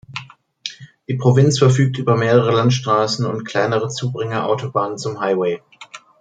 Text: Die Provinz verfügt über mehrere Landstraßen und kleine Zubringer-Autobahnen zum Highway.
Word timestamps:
Die 1.07 1.13
Provinz 1.13 1.59
verfügt 1.59 1.99
über 1.99 2.17
mehrere 2.17 2.51
Landstraßen 2.55 3.23
und 3.27 3.43
kleine 3.45 3.87
Zubringer-Autobahnen 3.87 4.97
zum 4.97 5.19
Highway. 5.21 5.61